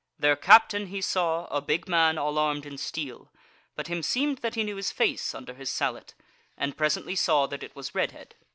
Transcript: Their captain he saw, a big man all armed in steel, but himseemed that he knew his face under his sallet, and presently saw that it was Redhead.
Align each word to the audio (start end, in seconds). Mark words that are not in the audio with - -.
Their 0.17 0.35
captain 0.35 0.87
he 0.87 0.99
saw, 0.99 1.45
a 1.55 1.61
big 1.61 1.87
man 1.87 2.17
all 2.17 2.39
armed 2.39 2.65
in 2.65 2.79
steel, 2.79 3.29
but 3.75 3.85
himseemed 3.85 4.39
that 4.39 4.55
he 4.55 4.63
knew 4.63 4.77
his 4.77 4.89
face 4.91 5.35
under 5.35 5.53
his 5.53 5.69
sallet, 5.69 6.15
and 6.57 6.75
presently 6.75 7.15
saw 7.15 7.45
that 7.45 7.61
it 7.61 7.75
was 7.75 7.93
Redhead. 7.93 8.33